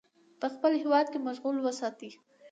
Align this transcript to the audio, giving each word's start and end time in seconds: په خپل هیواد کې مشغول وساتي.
په 0.39 0.47
خپل 0.53 0.71
هیواد 0.83 1.05
کې 1.11 1.19
مشغول 1.27 1.57
وساتي. 1.61 2.09